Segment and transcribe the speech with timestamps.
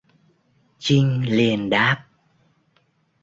[0.79, 2.05] Chinh liền đáp